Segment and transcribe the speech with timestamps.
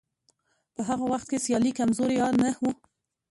[0.73, 2.71] په هغه وخت کې سیالي کمزورې یا نه وه.